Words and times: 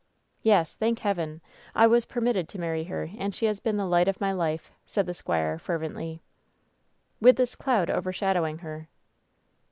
"Yes, 0.41 0.73
thank 0.73 0.97
Heaven, 0.97 1.41
I 1.75 1.85
was 1.85 2.05
permitted 2.05 2.49
to 2.49 2.59
marry 2.59 2.85
her, 2.85 3.11
and 3.19 3.35
she 3.35 3.45
has 3.45 3.59
been 3.59 3.77
the 3.77 3.85
light 3.85 4.07
of 4.07 4.19
.my 4.19 4.31
life," 4.31 4.71
said 4.83 5.05
the 5.05 5.13
squire, 5.13 5.59
fervently. 5.59 6.23
"With 7.19 7.35
this 7.35 7.53
cloud 7.53 7.91
overshadowing 7.91 8.57
her." 8.65 8.89